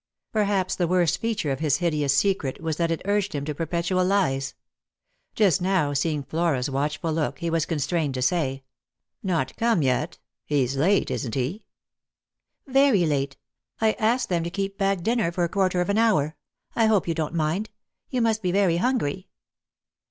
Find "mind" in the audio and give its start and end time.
17.35-17.69